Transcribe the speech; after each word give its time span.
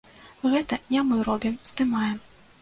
Гэта 0.53 0.79
не 0.93 1.03
мы 1.09 1.19
робім, 1.27 1.61
здымаем. 1.73 2.17